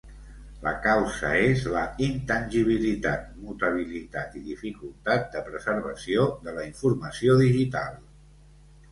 [0.67, 8.01] La causa és la intangibilitat, mutabilitat i dificultat de preservació de la informació digital.